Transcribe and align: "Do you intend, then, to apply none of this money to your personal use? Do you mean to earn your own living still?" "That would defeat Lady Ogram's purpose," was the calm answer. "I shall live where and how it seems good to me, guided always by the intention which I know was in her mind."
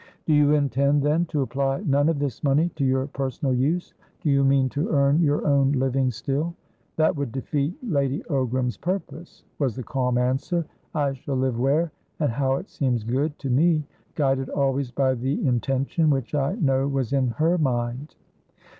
"Do 0.25 0.33
you 0.33 0.53
intend, 0.53 1.03
then, 1.03 1.25
to 1.27 1.43
apply 1.43 1.81
none 1.81 2.09
of 2.09 2.17
this 2.17 2.43
money 2.43 2.69
to 2.69 2.83
your 2.83 3.05
personal 3.05 3.53
use? 3.53 3.93
Do 4.21 4.31
you 4.31 4.43
mean 4.43 4.67
to 4.69 4.89
earn 4.89 5.21
your 5.21 5.45
own 5.45 5.73
living 5.73 6.09
still?" 6.09 6.55
"That 6.95 7.15
would 7.15 7.31
defeat 7.31 7.77
Lady 7.83 8.23
Ogram's 8.27 8.77
purpose," 8.77 9.43
was 9.59 9.75
the 9.75 9.83
calm 9.83 10.17
answer. 10.17 10.65
"I 10.95 11.13
shall 11.13 11.35
live 11.35 11.59
where 11.59 11.91
and 12.19 12.31
how 12.31 12.55
it 12.55 12.67
seems 12.67 13.03
good 13.03 13.37
to 13.37 13.51
me, 13.51 13.85
guided 14.15 14.49
always 14.49 14.89
by 14.89 15.13
the 15.13 15.39
intention 15.45 16.09
which 16.09 16.33
I 16.33 16.55
know 16.55 16.87
was 16.87 17.13
in 17.13 17.27
her 17.37 17.59
mind." 17.59 18.15